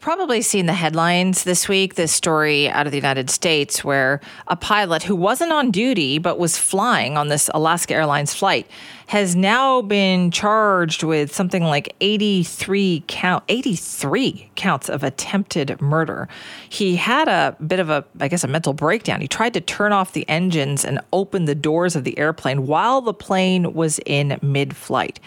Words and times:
probably 0.00 0.40
seen 0.40 0.64
the 0.64 0.72
headlines 0.72 1.44
this 1.44 1.68
week, 1.68 1.94
this 1.94 2.10
story 2.10 2.70
out 2.70 2.86
of 2.86 2.90
the 2.90 2.96
United 2.96 3.28
States 3.28 3.84
where 3.84 4.20
a 4.46 4.56
pilot 4.56 5.02
who 5.02 5.14
wasn't 5.14 5.52
on 5.52 5.70
duty 5.70 6.18
but 6.18 6.38
was 6.38 6.56
flying 6.56 7.18
on 7.18 7.28
this 7.28 7.50
Alaska 7.52 7.94
Airlines 7.94 8.32
flight 8.32 8.66
has 9.08 9.36
now 9.36 9.82
been 9.82 10.30
charged 10.30 11.02
with 11.02 11.34
something 11.34 11.64
like 11.64 11.94
83 12.00 13.04
count 13.08 13.44
83 13.48 14.50
counts 14.56 14.88
of 14.88 15.02
attempted 15.02 15.78
murder. 15.82 16.28
He 16.70 16.96
had 16.96 17.28
a 17.28 17.54
bit 17.66 17.78
of 17.78 17.90
a 17.90 18.04
I 18.18 18.28
guess 18.28 18.42
a 18.42 18.48
mental 18.48 18.72
breakdown. 18.72 19.20
He 19.20 19.28
tried 19.28 19.52
to 19.54 19.60
turn 19.60 19.92
off 19.92 20.14
the 20.14 20.26
engines 20.28 20.82
and 20.82 21.00
open 21.12 21.44
the 21.44 21.54
doors 21.54 21.94
of 21.94 22.04
the 22.04 22.18
airplane 22.18 22.66
while 22.66 23.02
the 23.02 23.14
plane 23.14 23.74
was 23.74 24.00
in 24.06 24.38
mid-flight. 24.40 25.20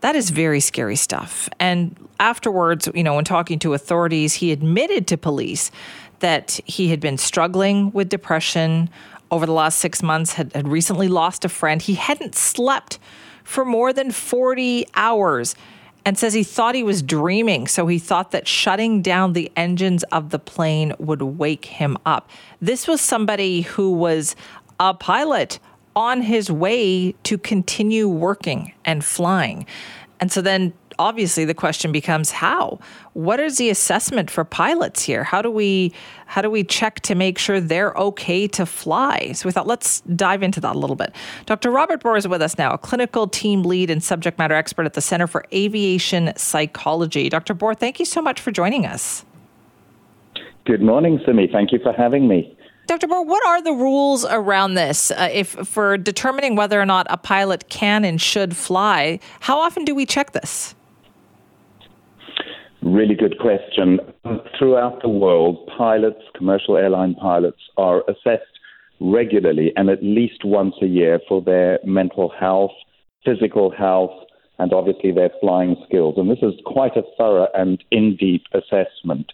That 0.00 0.16
is 0.16 0.30
very 0.30 0.60
scary 0.60 0.96
stuff. 0.96 1.48
And 1.60 1.94
afterwards, 2.20 2.88
you 2.94 3.02
know, 3.02 3.16
when 3.16 3.24
talking 3.24 3.58
to 3.60 3.74
authorities, 3.74 4.34
he 4.34 4.52
admitted 4.52 5.08
to 5.08 5.16
police 5.16 5.72
that 6.20 6.60
he 6.66 6.88
had 6.88 7.00
been 7.00 7.18
struggling 7.18 7.90
with 7.90 8.08
depression 8.08 8.88
over 9.30 9.46
the 9.46 9.52
last 9.52 9.78
six 9.78 10.02
months, 10.02 10.34
had, 10.34 10.52
had 10.54 10.68
recently 10.68 11.08
lost 11.08 11.44
a 11.44 11.48
friend. 11.48 11.82
He 11.82 11.94
hadn't 11.94 12.34
slept 12.34 12.98
for 13.42 13.64
more 13.64 13.92
than 13.92 14.10
40 14.10 14.86
hours 14.94 15.56
and 16.04 16.18
says 16.18 16.34
he 16.34 16.44
thought 16.44 16.74
he 16.74 16.82
was 16.82 17.02
dreaming. 17.02 17.66
So 17.66 17.86
he 17.86 17.98
thought 17.98 18.30
that 18.32 18.46
shutting 18.46 19.02
down 19.02 19.32
the 19.32 19.50
engines 19.56 20.02
of 20.04 20.30
the 20.30 20.38
plane 20.38 20.94
would 20.98 21.22
wake 21.22 21.64
him 21.64 21.96
up. 22.06 22.30
This 22.60 22.86
was 22.86 23.00
somebody 23.00 23.62
who 23.62 23.92
was 23.92 24.36
a 24.78 24.94
pilot 24.94 25.58
on 25.96 26.22
his 26.22 26.50
way 26.50 27.12
to 27.24 27.36
continue 27.36 28.08
working 28.08 28.72
and 28.84 29.04
flying. 29.04 29.66
And 30.20 30.30
so 30.30 30.40
then 30.40 30.72
obviously 31.00 31.46
the 31.46 31.54
question 31.54 31.90
becomes 31.90 32.30
how. 32.30 32.78
What 33.14 33.40
is 33.40 33.56
the 33.56 33.70
assessment 33.70 34.30
for 34.30 34.44
pilots 34.44 35.02
here? 35.02 35.24
How 35.24 35.40
do 35.40 35.50
we 35.50 35.92
how 36.26 36.42
do 36.42 36.50
we 36.50 36.62
check 36.62 37.00
to 37.00 37.14
make 37.16 37.38
sure 37.38 37.58
they're 37.58 37.94
okay 37.94 38.46
to 38.48 38.66
fly? 38.66 39.32
So 39.32 39.48
we 39.48 39.52
thought 39.52 39.66
let's 39.66 40.02
dive 40.02 40.42
into 40.42 40.60
that 40.60 40.76
a 40.76 40.78
little 40.78 40.96
bit. 40.96 41.12
Dr 41.46 41.70
robert 41.70 42.02
Bor 42.02 42.16
is 42.16 42.28
with 42.28 42.42
us 42.42 42.58
now 42.58 42.72
a 42.72 42.78
clinical 42.78 43.26
team 43.26 43.62
lead 43.62 43.90
and 43.90 44.04
subject 44.04 44.38
matter 44.38 44.54
expert 44.54 44.84
at 44.84 44.92
the 44.92 45.00
center 45.00 45.26
for 45.26 45.44
aviation 45.52 46.32
psychology. 46.36 47.30
Dr 47.30 47.54
Bor 47.54 47.74
thank 47.74 47.98
you 47.98 48.04
so 48.04 48.20
much 48.20 48.38
for 48.38 48.52
joining 48.52 48.84
us. 48.84 49.24
Good 50.66 50.82
morning 50.82 51.18
simi. 51.24 51.48
Thank 51.50 51.72
you 51.72 51.80
for 51.82 51.94
having 51.94 52.28
me. 52.28 52.56
Dr. 52.86 53.06
Bor, 53.06 53.24
what 53.24 53.46
are 53.46 53.62
the 53.62 53.72
rules 53.72 54.24
around 54.24 54.74
this? 54.74 55.12
Uh, 55.12 55.28
if 55.32 55.48
for 55.48 55.96
determining 55.96 56.56
whether 56.56 56.80
or 56.80 56.84
not 56.84 57.06
a 57.08 57.16
pilot 57.16 57.68
can 57.68 58.04
and 58.04 58.20
should 58.20 58.56
fly, 58.56 59.20
how 59.38 59.60
often 59.60 59.84
do 59.84 59.94
we 59.94 60.04
check 60.04 60.32
this? 60.32 60.74
Really 62.82 63.14
good 63.14 63.38
question. 63.38 64.00
Throughout 64.58 65.02
the 65.02 65.08
world, 65.08 65.68
pilots, 65.76 66.22
commercial 66.34 66.76
airline 66.76 67.14
pilots, 67.14 67.60
are 67.76 68.02
assessed 68.08 68.58
regularly 69.00 69.72
and 69.76 69.90
at 69.90 70.02
least 70.02 70.44
once 70.44 70.74
a 70.82 70.86
year 70.86 71.20
for 71.28 71.42
their 71.42 71.78
mental 71.84 72.30
health, 72.30 72.72
physical 73.24 73.70
health, 73.70 74.12
and 74.58 74.72
obviously 74.72 75.12
their 75.12 75.30
flying 75.40 75.76
skills. 75.86 76.14
And 76.16 76.30
this 76.30 76.42
is 76.42 76.54
quite 76.66 76.96
a 76.96 77.02
thorough 77.16 77.48
and 77.54 77.82
in 77.90 78.16
deep 78.16 78.44
assessment 78.52 79.32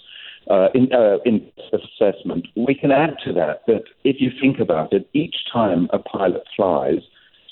uh, 0.49 0.69
in, 0.75 0.93
uh, 0.93 1.19
in 1.25 1.51
assessment. 1.73 2.47
We 2.57 2.75
can 2.75 2.91
add 2.93 3.17
to 3.25 3.33
that 3.35 3.63
that 3.67 3.85
if 4.05 4.17
you 4.21 4.31
think 4.41 4.61
about 4.61 4.93
it, 4.93 5.09
each 5.13 5.35
time 5.53 5.89
a 5.93 5.99
pilot 5.99 6.45
flies, 6.55 7.01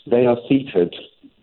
they 0.06 0.26
are 0.26 0.36
seated, 0.48 0.94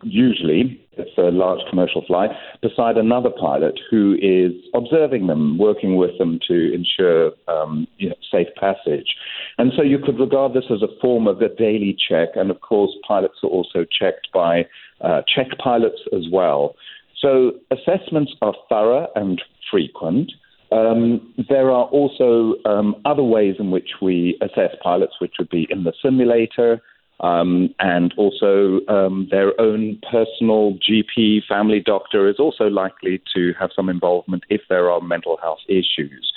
usually, 0.03 0.79
it's 0.93 1.17
a 1.17 1.31
large 1.31 1.59
commercial 1.69 2.03
flight, 2.05 2.31
beside 2.61 2.97
another 2.97 3.29
pilot 3.29 3.79
who 3.89 4.15
is 4.21 4.51
observing 4.73 5.27
them, 5.27 5.57
working 5.57 5.95
with 5.95 6.17
them 6.17 6.39
to 6.47 6.73
ensure 6.73 7.31
um, 7.47 7.87
you 7.97 8.09
know, 8.09 8.15
safe 8.31 8.47
passage. 8.59 9.15
And 9.57 9.71
so 9.75 9.81
you 9.81 9.99
could 9.99 10.19
regard 10.19 10.53
this 10.53 10.65
as 10.69 10.81
a 10.81 10.99
form 10.99 11.27
of 11.27 11.41
a 11.41 11.49
daily 11.49 11.95
check. 12.09 12.29
And 12.35 12.51
of 12.51 12.61
course, 12.61 12.91
pilots 13.07 13.35
are 13.43 13.49
also 13.49 13.85
checked 13.85 14.27
by 14.33 14.67
uh, 15.01 15.21
check 15.33 15.47
pilots 15.63 16.01
as 16.13 16.25
well. 16.31 16.75
So 17.19 17.53
assessments 17.71 18.33
are 18.41 18.53
thorough 18.69 19.07
and 19.15 19.41
frequent. 19.69 20.31
Um, 20.71 21.33
there 21.49 21.69
are 21.69 21.85
also 21.85 22.55
um, 22.65 22.95
other 23.05 23.23
ways 23.23 23.55
in 23.59 23.71
which 23.71 23.89
we 24.01 24.37
assess 24.41 24.73
pilots, 24.81 25.13
which 25.19 25.33
would 25.37 25.49
be 25.49 25.67
in 25.69 25.83
the 25.83 25.93
simulator, 26.01 26.81
um, 27.21 27.73
and 27.79 28.13
also 28.17 28.79
um, 28.87 29.27
their 29.29 29.59
own 29.61 29.99
personal 30.11 30.77
GP, 30.77 31.45
family 31.47 31.79
doctor 31.79 32.27
is 32.27 32.37
also 32.39 32.65
likely 32.65 33.21
to 33.33 33.53
have 33.59 33.69
some 33.75 33.89
involvement 33.89 34.43
if 34.49 34.61
there 34.69 34.89
are 34.89 34.99
mental 35.01 35.37
health 35.41 35.59
issues. 35.67 36.33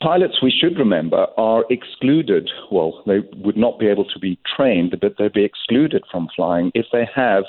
Pilots, 0.00 0.40
we 0.42 0.50
should 0.50 0.78
remember, 0.78 1.26
are 1.36 1.64
excluded. 1.70 2.50
Well, 2.70 3.02
they 3.06 3.18
would 3.36 3.56
not 3.56 3.78
be 3.78 3.88
able 3.88 4.04
to 4.04 4.18
be 4.18 4.38
trained, 4.56 4.96
but 5.00 5.14
they'd 5.18 5.32
be 5.32 5.44
excluded 5.44 6.04
from 6.10 6.28
flying 6.34 6.70
if 6.74 6.86
they 6.92 7.06
have 7.14 7.44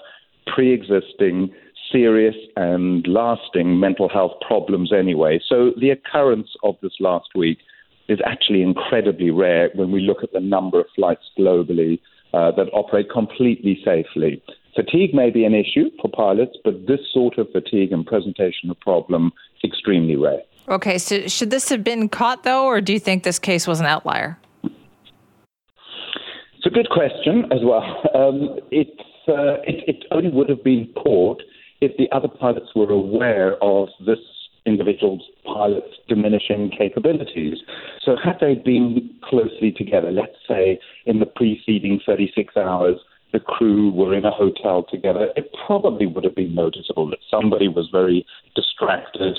pre 0.47 0.73
existing 0.73 1.53
serious 1.91 2.35
and 2.55 3.07
lasting 3.07 3.79
mental 3.79 4.09
health 4.09 4.33
problems 4.45 4.91
anyway. 4.91 5.39
So 5.47 5.71
the 5.79 5.91
occurrence 5.91 6.49
of 6.63 6.75
this 6.81 6.93
last 6.99 7.29
week 7.35 7.59
is 8.07 8.19
actually 8.25 8.63
incredibly 8.63 9.29
rare 9.29 9.69
when 9.75 9.91
we 9.91 10.01
look 10.01 10.23
at 10.23 10.33
the 10.33 10.39
number 10.39 10.79
of 10.79 10.87
flights 10.95 11.29
globally 11.37 11.99
uh, 12.33 12.51
that 12.51 12.67
operate 12.73 13.09
completely 13.09 13.79
safely. 13.83 14.41
Fatigue 14.75 15.13
may 15.13 15.29
be 15.29 15.45
an 15.45 15.53
issue 15.53 15.89
for 16.01 16.09
pilots, 16.09 16.57
but 16.63 16.87
this 16.87 16.99
sort 17.11 17.37
of 17.37 17.51
fatigue 17.51 17.91
and 17.91 18.05
presentation 18.05 18.69
of 18.69 18.79
problem 18.79 19.31
extremely 19.63 20.15
rare. 20.15 20.41
Okay, 20.69 20.97
so 20.97 21.27
should 21.27 21.49
this 21.49 21.69
have 21.69 21.83
been 21.83 22.07
caught 22.07 22.43
though, 22.43 22.65
or 22.65 22.79
do 22.79 22.93
you 22.93 22.99
think 22.99 23.23
this 23.23 23.39
case 23.39 23.67
was 23.67 23.79
an 23.79 23.87
outlier? 23.87 24.37
It's 24.63 26.65
a 26.65 26.69
good 26.69 26.89
question 26.89 27.45
as 27.51 27.59
well. 27.63 27.83
Um, 28.13 28.59
it, 28.69 28.89
uh, 29.27 29.61
it, 29.65 29.83
it 29.87 30.05
only 30.11 30.29
would 30.29 30.49
have 30.49 30.63
been 30.63 30.91
caught 30.95 31.41
if 31.79 31.95
the 31.97 32.11
other 32.11 32.27
pilots 32.27 32.67
were 32.75 32.89
aware 32.89 33.55
of 33.63 33.87
this 34.05 34.19
individual's 34.69 35.23
pilot's 35.45 35.95
diminishing 36.07 36.71
capabilities. 36.77 37.57
So, 38.01 38.15
had 38.15 38.37
they 38.39 38.55
been 38.55 39.09
closely 39.23 39.71
together, 39.75 40.11
let's 40.11 40.37
say 40.47 40.79
in 41.05 41.19
the 41.19 41.25
preceding 41.25 41.99
36 42.05 42.55
hours, 42.55 42.97
the 43.33 43.39
crew 43.39 43.91
were 43.91 44.15
in 44.15 44.25
a 44.25 44.31
hotel 44.31 44.85
together, 44.89 45.29
it 45.35 45.51
probably 45.67 46.07
would 46.07 46.23
have 46.23 46.35
been 46.35 46.55
noticeable 46.55 47.09
that 47.09 47.19
somebody 47.29 47.67
was 47.67 47.89
very 47.91 48.25
distracted, 48.55 49.37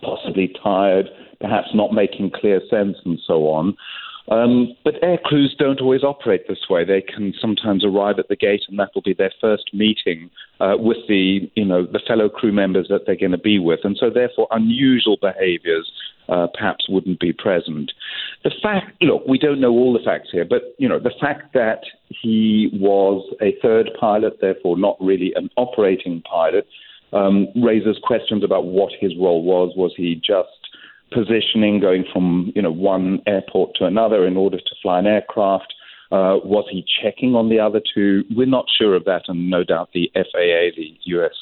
possibly 0.00 0.54
tired, 0.62 1.08
perhaps 1.40 1.68
not 1.74 1.92
making 1.92 2.30
clear 2.30 2.60
sense, 2.70 2.96
and 3.04 3.18
so 3.26 3.48
on. 3.48 3.76
Um, 4.28 4.74
but 4.84 4.94
air 5.02 5.18
crews 5.22 5.54
don't 5.58 5.80
always 5.82 6.02
operate 6.02 6.48
this 6.48 6.66
way. 6.70 6.84
They 6.84 7.02
can 7.02 7.34
sometimes 7.38 7.84
arrive 7.84 8.18
at 8.18 8.28
the 8.28 8.36
gate, 8.36 8.62
and 8.68 8.78
that 8.78 8.90
will 8.94 9.02
be 9.02 9.12
their 9.12 9.32
first 9.38 9.74
meeting 9.74 10.30
uh, 10.60 10.76
with 10.78 10.96
the, 11.08 11.50
you 11.54 11.64
know, 11.64 11.84
the 11.84 12.00
fellow 12.06 12.30
crew 12.30 12.52
members 12.52 12.88
that 12.88 13.02
they're 13.04 13.16
going 13.16 13.32
to 13.32 13.38
be 13.38 13.58
with, 13.58 13.80
and 13.84 13.96
so 13.98 14.08
therefore 14.08 14.48
unusual 14.50 15.18
behaviours 15.20 15.90
uh, 16.28 16.46
perhaps 16.54 16.88
wouldn't 16.88 17.20
be 17.20 17.34
present. 17.34 17.92
The 18.44 18.52
fact, 18.62 19.02
look, 19.02 19.26
we 19.28 19.38
don't 19.38 19.60
know 19.60 19.72
all 19.72 19.92
the 19.92 20.04
facts 20.04 20.28
here, 20.32 20.46
but 20.48 20.74
you 20.78 20.88
know, 20.88 20.98
the 20.98 21.12
fact 21.20 21.52
that 21.52 21.80
he 22.08 22.70
was 22.72 23.30
a 23.42 23.56
third 23.60 23.90
pilot, 24.00 24.38
therefore 24.40 24.78
not 24.78 24.96
really 25.00 25.32
an 25.36 25.50
operating 25.56 26.22
pilot, 26.22 26.66
um, 27.12 27.48
raises 27.54 27.98
questions 28.02 28.42
about 28.42 28.64
what 28.64 28.92
his 28.98 29.12
role 29.16 29.42
was. 29.42 29.74
Was 29.76 29.92
he 29.96 30.14
just 30.14 30.63
positioning, 31.12 31.80
going 31.80 32.04
from 32.12 32.52
you 32.54 32.62
know 32.62 32.72
one 32.72 33.20
airport 33.26 33.74
to 33.76 33.84
another 33.84 34.26
in 34.26 34.36
order 34.36 34.58
to 34.58 34.74
fly 34.82 34.98
an 34.98 35.06
aircraft? 35.06 35.74
Uh, 36.12 36.38
was 36.44 36.66
he 36.70 36.84
checking 37.02 37.34
on 37.34 37.48
the 37.48 37.58
other 37.58 37.80
two? 37.94 38.24
We're 38.36 38.46
not 38.46 38.66
sure 38.76 38.94
of 38.94 39.04
that, 39.04 39.22
and 39.28 39.50
no 39.50 39.64
doubt 39.64 39.90
the 39.92 40.10
FAA, 40.14 40.70
the 40.76 40.96
U.S. 41.04 41.34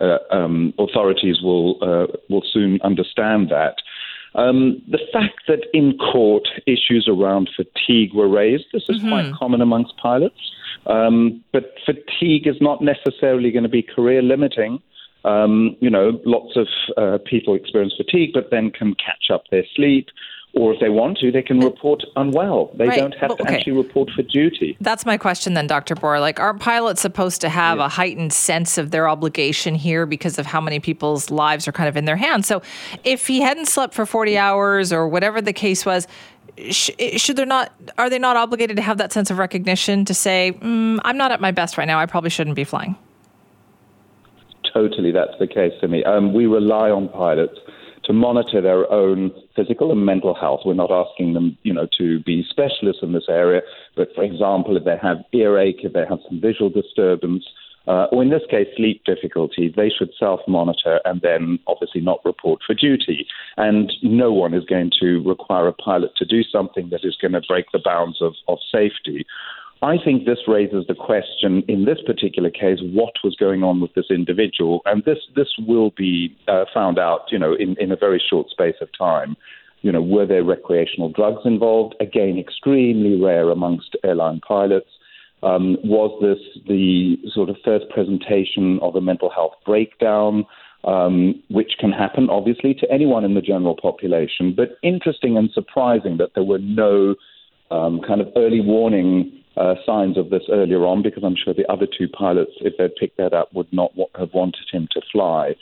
Uh, 0.00 0.18
um, 0.30 0.72
authorities 0.78 1.40
will 1.42 1.76
uh, 1.82 2.06
will 2.28 2.42
soon 2.52 2.80
understand 2.82 3.50
that. 3.50 3.76
Um, 4.34 4.82
the 4.90 4.98
fact 5.12 5.42
that 5.46 5.66
in 5.72 5.96
court 5.98 6.48
issues 6.66 7.06
around 7.08 7.48
fatigue 7.54 8.12
were 8.14 8.28
raised, 8.28 8.64
this 8.72 8.82
is 8.88 8.98
mm-hmm. 8.98 9.08
quite 9.08 9.32
common 9.34 9.60
amongst 9.60 9.96
pilots. 9.96 10.52
Um, 10.86 11.42
but 11.52 11.74
fatigue 11.86 12.46
is 12.46 12.56
not 12.60 12.82
necessarily 12.82 13.52
going 13.52 13.62
to 13.62 13.68
be 13.68 13.82
career 13.82 14.22
limiting. 14.22 14.82
Um, 15.24 15.76
you 15.80 15.90
know, 15.90 16.20
lots 16.24 16.56
of 16.56 16.68
uh, 16.96 17.18
people 17.24 17.54
experience 17.54 17.94
fatigue, 17.96 18.30
but 18.34 18.50
then 18.50 18.70
can 18.70 18.94
catch 18.94 19.30
up 19.32 19.44
their 19.50 19.64
sleep. 19.74 20.08
Or 20.56 20.72
if 20.72 20.78
they 20.78 20.88
want 20.88 21.18
to, 21.18 21.32
they 21.32 21.42
can 21.42 21.58
report 21.58 22.04
unwell. 22.14 22.70
They 22.74 22.86
right. 22.86 23.00
don't 23.00 23.16
have 23.16 23.32
okay. 23.32 23.42
to 23.42 23.50
actually 23.50 23.72
report 23.72 24.10
for 24.14 24.22
duty. 24.22 24.76
That's 24.80 25.04
my 25.04 25.16
question 25.16 25.54
then, 25.54 25.66
Dr. 25.66 25.96
Bor. 25.96 26.20
Like, 26.20 26.38
are 26.38 26.54
pilots 26.54 27.00
supposed 27.00 27.40
to 27.40 27.48
have 27.48 27.80
a 27.80 27.88
heightened 27.88 28.32
sense 28.32 28.78
of 28.78 28.92
their 28.92 29.08
obligation 29.08 29.74
here 29.74 30.06
because 30.06 30.38
of 30.38 30.46
how 30.46 30.60
many 30.60 30.78
people's 30.78 31.28
lives 31.28 31.66
are 31.66 31.72
kind 31.72 31.88
of 31.88 31.96
in 31.96 32.04
their 32.04 32.16
hands? 32.16 32.46
So 32.46 32.62
if 33.02 33.26
he 33.26 33.40
hadn't 33.40 33.66
slept 33.66 33.94
for 33.94 34.06
40 34.06 34.38
hours 34.38 34.92
or 34.92 35.08
whatever 35.08 35.42
the 35.42 35.52
case 35.52 35.84
was, 35.84 36.06
should 36.70 37.36
there 37.36 37.46
not 37.46 37.72
are 37.98 38.08
they 38.08 38.18
not 38.18 38.36
obligated 38.36 38.76
to 38.76 38.82
have 38.82 38.98
that 38.98 39.12
sense 39.12 39.28
of 39.28 39.38
recognition 39.38 40.04
to 40.04 40.14
say 40.14 40.56
mm, 40.60 41.00
i'm 41.04 41.16
not 41.16 41.32
at 41.32 41.40
my 41.40 41.50
best 41.50 41.76
right 41.76 41.86
now 41.86 41.98
i 41.98 42.06
probably 42.06 42.30
shouldn't 42.30 42.54
be 42.54 42.62
flying 42.62 42.94
totally 44.74 45.12
that's 45.12 45.38
the 45.38 45.46
case 45.46 45.72
for 45.80 45.88
me. 45.88 46.04
Um, 46.04 46.34
we 46.34 46.46
rely 46.46 46.90
on 46.90 47.08
pilots 47.08 47.58
to 48.04 48.12
monitor 48.12 48.60
their 48.60 48.90
own 48.92 49.32
physical 49.56 49.90
and 49.90 50.04
mental 50.04 50.34
health. 50.34 50.60
We're 50.66 50.74
not 50.74 50.90
asking 50.90 51.32
them, 51.32 51.56
you 51.62 51.72
know, 51.72 51.88
to 51.98 52.20
be 52.20 52.44
specialists 52.48 53.02
in 53.02 53.12
this 53.12 53.28
area, 53.28 53.62
but 53.96 54.08
for 54.14 54.24
example, 54.24 54.76
if 54.76 54.84
they 54.84 54.96
have 55.00 55.18
earache, 55.32 55.80
if 55.84 55.94
they 55.94 56.04
have 56.08 56.18
some 56.28 56.40
visual 56.40 56.68
disturbance, 56.68 57.44
uh, 57.86 58.06
or 58.12 58.22
in 58.22 58.30
this 58.30 58.42
case, 58.50 58.66
sleep 58.76 59.02
difficulty, 59.04 59.72
they 59.74 59.90
should 59.90 60.10
self 60.18 60.40
monitor 60.48 61.00
and 61.04 61.20
then 61.20 61.58
obviously 61.66 62.00
not 62.00 62.24
report 62.24 62.60
for 62.66 62.74
duty. 62.74 63.26
And 63.58 63.92
no 64.02 64.32
one 64.32 64.54
is 64.54 64.64
going 64.64 64.90
to 65.00 65.22
require 65.22 65.68
a 65.68 65.72
pilot 65.72 66.12
to 66.16 66.24
do 66.24 66.42
something 66.42 66.88
that 66.90 67.04
is 67.04 67.16
going 67.20 67.32
to 67.32 67.42
break 67.46 67.66
the 67.72 67.82
bounds 67.84 68.22
of, 68.22 68.34
of 68.48 68.58
safety. 68.72 69.26
I 69.84 69.98
think 70.02 70.24
this 70.24 70.38
raises 70.48 70.86
the 70.88 70.94
question 70.94 71.62
in 71.68 71.84
this 71.84 71.98
particular 72.06 72.48
case, 72.48 72.78
what 72.80 73.12
was 73.22 73.36
going 73.36 73.62
on 73.62 73.82
with 73.82 73.92
this 73.92 74.06
individual? 74.08 74.80
And 74.86 75.04
this, 75.04 75.18
this 75.36 75.48
will 75.58 75.90
be 75.94 76.34
uh, 76.48 76.64
found 76.72 76.98
out, 76.98 77.26
you 77.30 77.38
know, 77.38 77.52
in, 77.52 77.76
in 77.78 77.92
a 77.92 77.96
very 77.96 78.22
short 78.30 78.48
space 78.48 78.76
of 78.80 78.88
time. 78.96 79.36
You 79.82 79.92
know, 79.92 80.00
were 80.00 80.24
there 80.24 80.42
recreational 80.42 81.10
drugs 81.10 81.42
involved? 81.44 81.96
Again, 82.00 82.38
extremely 82.38 83.20
rare 83.20 83.50
amongst 83.50 83.94
airline 84.02 84.40
pilots. 84.40 84.88
Um, 85.42 85.76
was 85.84 86.18
this 86.22 86.38
the 86.66 87.16
sort 87.34 87.50
of 87.50 87.56
first 87.62 87.84
presentation 87.90 88.78
of 88.80 88.96
a 88.96 89.02
mental 89.02 89.28
health 89.28 89.52
breakdown, 89.66 90.46
um, 90.84 91.42
which 91.50 91.72
can 91.78 91.92
happen 91.92 92.30
obviously 92.30 92.72
to 92.72 92.90
anyone 92.90 93.22
in 93.26 93.34
the 93.34 93.42
general 93.42 93.76
population? 93.76 94.54
But 94.56 94.78
interesting 94.82 95.36
and 95.36 95.50
surprising 95.52 96.16
that 96.16 96.30
there 96.34 96.44
were 96.44 96.60
no 96.60 97.16
um, 97.74 98.00
kind 98.06 98.20
of 98.20 98.28
early 98.36 98.60
warning 98.60 99.32
uh, 99.56 99.74
signs 99.86 100.18
of 100.18 100.30
this 100.30 100.42
earlier 100.50 100.84
on, 100.84 101.02
because 101.02 101.22
I'm 101.24 101.36
sure 101.36 101.54
the 101.54 101.70
other 101.70 101.86
two 101.86 102.08
pilots, 102.08 102.52
if 102.60 102.74
they'd 102.76 102.94
picked 102.96 103.18
that 103.18 103.32
up, 103.32 103.52
would 103.54 103.72
not 103.72 103.92
have 104.18 104.30
wanted 104.32 104.66
him 104.72 104.88
to 104.92 105.00
fly. 105.12 105.54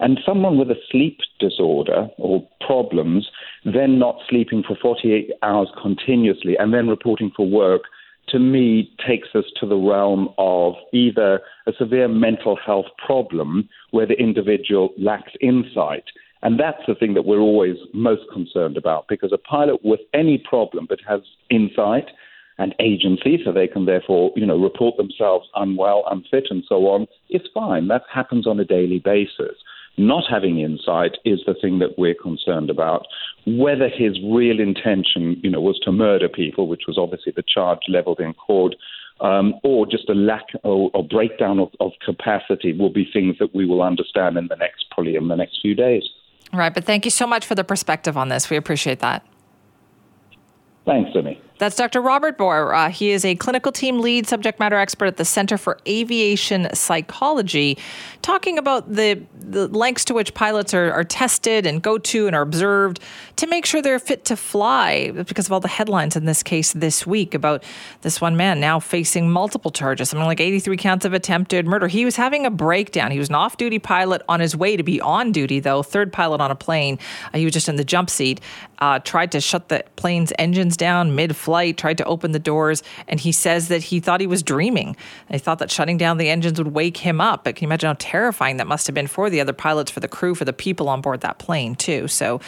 And 0.00 0.18
someone 0.24 0.58
with 0.58 0.70
a 0.70 0.76
sleep 0.90 1.18
disorder 1.40 2.08
or 2.18 2.46
problems, 2.66 3.28
then 3.64 3.98
not 3.98 4.16
sleeping 4.28 4.62
for 4.66 4.76
48 4.80 5.30
hours 5.42 5.68
continuously, 5.80 6.56
and 6.58 6.72
then 6.72 6.88
reporting 6.88 7.32
for 7.34 7.46
work 7.46 7.82
to 8.30 8.38
me, 8.38 8.90
takes 9.06 9.28
us 9.34 9.44
to 9.58 9.66
the 9.66 9.76
realm 9.76 10.28
of 10.36 10.74
either 10.92 11.40
a 11.66 11.72
severe 11.78 12.08
mental 12.08 12.56
health 12.56 12.86
problem 13.04 13.68
where 13.90 14.06
the 14.06 14.20
individual 14.20 14.90
lacks 14.98 15.32
insight. 15.40 16.04
And 16.42 16.58
that's 16.58 16.82
the 16.86 16.94
thing 16.94 17.14
that 17.14 17.24
we're 17.24 17.40
always 17.40 17.76
most 17.92 18.22
concerned 18.32 18.76
about 18.76 19.06
because 19.08 19.32
a 19.32 19.38
pilot 19.38 19.80
with 19.84 20.00
any 20.14 20.38
problem 20.38 20.86
but 20.88 21.00
has 21.08 21.20
insight 21.50 22.06
and 22.58 22.74
agency, 22.80 23.40
so 23.44 23.52
they 23.52 23.68
can 23.68 23.86
therefore, 23.86 24.32
you 24.34 24.44
know, 24.44 24.58
report 24.58 24.96
themselves 24.96 25.48
unwell, 25.54 26.04
unfit, 26.10 26.48
and 26.50 26.64
so 26.68 26.88
on, 26.88 27.06
is 27.30 27.42
fine. 27.54 27.86
That 27.86 28.02
happens 28.12 28.46
on 28.46 28.58
a 28.58 28.64
daily 28.64 28.98
basis. 28.98 29.56
Not 29.96 30.24
having 30.28 30.60
insight 30.60 31.18
is 31.24 31.40
the 31.46 31.54
thing 31.60 31.78
that 31.80 31.98
we're 31.98 32.14
concerned 32.14 32.70
about. 32.70 33.06
Whether 33.46 33.88
his 33.88 34.18
real 34.24 34.60
intention, 34.60 35.40
you 35.42 35.50
know, 35.50 35.60
was 35.60 35.78
to 35.84 35.92
murder 35.92 36.28
people, 36.28 36.68
which 36.68 36.82
was 36.86 36.98
obviously 36.98 37.32
the 37.34 37.44
charge 37.46 37.80
leveled 37.88 38.20
in 38.20 38.34
court, 38.34 38.74
um, 39.20 39.54
or 39.64 39.86
just 39.86 40.08
a 40.08 40.14
lack 40.14 40.46
or, 40.62 40.90
or 40.94 41.06
breakdown 41.06 41.58
of, 41.58 41.70
of 41.80 41.92
capacity 42.04 42.72
will 42.72 42.92
be 42.92 43.08
things 43.12 43.36
that 43.38 43.54
we 43.54 43.66
will 43.66 43.82
understand 43.82 44.36
in 44.36 44.46
the 44.48 44.56
next, 44.56 44.84
probably 44.90 45.16
in 45.16 45.28
the 45.28 45.36
next 45.36 45.58
few 45.60 45.74
days. 45.74 46.04
Right, 46.52 46.72
but 46.72 46.84
thank 46.84 47.04
you 47.04 47.10
so 47.10 47.26
much 47.26 47.44
for 47.44 47.54
the 47.54 47.64
perspective 47.64 48.16
on 48.16 48.28
this. 48.28 48.48
We 48.48 48.56
appreciate 48.56 49.00
that. 49.00 49.26
Thanks, 50.86 51.12
Simi. 51.12 51.40
That's 51.58 51.74
Dr. 51.74 52.00
Robert 52.00 52.38
Bor. 52.38 52.72
Uh, 52.72 52.88
he 52.88 53.10
is 53.10 53.24
a 53.24 53.34
clinical 53.34 53.72
team 53.72 53.98
lead 53.98 54.28
subject 54.28 54.60
matter 54.60 54.76
expert 54.76 55.06
at 55.06 55.16
the 55.16 55.24
Center 55.24 55.58
for 55.58 55.78
Aviation 55.86 56.72
Psychology, 56.72 57.76
talking 58.22 58.58
about 58.58 58.94
the, 58.94 59.20
the 59.38 59.66
lengths 59.68 60.04
to 60.06 60.14
which 60.14 60.34
pilots 60.34 60.72
are, 60.72 60.92
are 60.92 61.02
tested 61.02 61.66
and 61.66 61.82
go 61.82 61.98
to 61.98 62.28
and 62.28 62.36
are 62.36 62.42
observed 62.42 63.00
to 63.36 63.46
make 63.48 63.66
sure 63.66 63.82
they're 63.82 63.98
fit 63.98 64.24
to 64.26 64.36
fly 64.36 65.10
because 65.10 65.46
of 65.46 65.52
all 65.52 65.60
the 65.60 65.68
headlines 65.68 66.14
in 66.14 66.26
this 66.26 66.42
case 66.42 66.72
this 66.72 67.06
week 67.06 67.34
about 67.34 67.64
this 68.02 68.20
one 68.20 68.36
man 68.36 68.60
now 68.60 68.78
facing 68.78 69.30
multiple 69.30 69.70
charges, 69.72 70.10
something 70.10 70.26
like 70.26 70.40
83 70.40 70.76
counts 70.76 71.04
of 71.04 71.12
attempted 71.12 71.66
murder. 71.66 71.88
He 71.88 72.04
was 72.04 72.16
having 72.16 72.46
a 72.46 72.50
breakdown. 72.50 73.10
He 73.10 73.18
was 73.18 73.30
an 73.30 73.34
off 73.34 73.56
duty 73.56 73.80
pilot 73.80 74.22
on 74.28 74.38
his 74.38 74.56
way 74.56 74.76
to 74.76 74.84
be 74.84 75.00
on 75.00 75.32
duty, 75.32 75.58
though, 75.58 75.82
third 75.82 76.12
pilot 76.12 76.40
on 76.40 76.50
a 76.52 76.54
plane. 76.54 76.98
Uh, 77.32 77.38
he 77.38 77.44
was 77.44 77.52
just 77.52 77.68
in 77.68 77.76
the 77.76 77.84
jump 77.84 78.10
seat, 78.10 78.40
uh, 78.78 79.00
tried 79.00 79.32
to 79.32 79.40
shut 79.40 79.68
the 79.68 79.84
plane's 79.96 80.32
engines 80.38 80.76
down 80.76 81.16
mid 81.16 81.34
flight, 81.34 81.47
tried 81.72 81.98
to 81.98 82.04
open 82.04 82.32
the 82.32 82.38
doors, 82.38 82.82
and 83.06 83.18
he 83.20 83.32
says 83.32 83.68
that 83.68 83.82
he 83.82 84.00
thought 84.00 84.20
he 84.20 84.26
was 84.26 84.42
dreaming. 84.42 84.96
He 85.30 85.38
thought 85.38 85.58
that 85.58 85.70
shutting 85.70 85.98
down 85.98 86.18
the 86.18 86.28
engines 86.28 86.58
would 86.58 86.74
wake 86.74 86.98
him 86.98 87.20
up. 87.20 87.44
But 87.44 87.56
can 87.56 87.64
you 87.64 87.68
imagine 87.68 87.88
how 87.88 87.96
terrifying 87.98 88.58
that 88.58 88.66
must 88.66 88.86
have 88.86 88.94
been 88.94 89.06
for 89.06 89.30
the 89.30 89.40
other 89.40 89.52
pilots, 89.52 89.90
for 89.90 90.00
the 90.00 90.08
crew, 90.08 90.34
for 90.34 90.44
the 90.44 90.52
people 90.52 90.88
on 90.88 91.00
board 91.00 91.20
that 91.22 91.38
plane, 91.38 91.74
too? 91.74 92.08
So, 92.08 92.40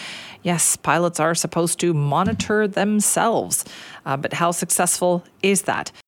yes, 0.43 0.77
pilots 0.77 1.21
are 1.21 1.35
supposed 1.35 1.81
to 1.81 1.93
monitor 1.95 2.69
themselves. 2.69 3.65
Uh, 4.07 4.17
but 4.17 4.33
how 4.33 4.51
successful 4.51 5.25
is 5.43 5.63
that? 5.63 5.93